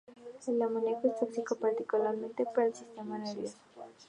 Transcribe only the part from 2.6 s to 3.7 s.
el sistema nervioso.